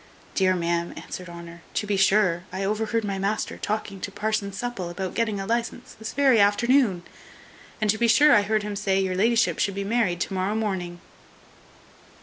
[0.33, 4.89] "Dear ma'am," answered Honour, "to be sure, I overheard my master talking to parson Supple
[4.89, 7.03] about getting a licence this very afternoon;
[7.79, 10.55] and to be sure I heard him say, your la'ship should be married to morrow
[10.55, 11.01] morning."